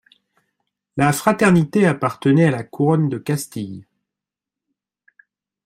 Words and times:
La 0.97 1.13
fraternité 1.13 1.85
appartenait 1.85 2.45
à 2.47 2.49
la 2.49 2.63
Couronne 2.63 3.07
de 3.07 3.19
Castille. 3.19 3.85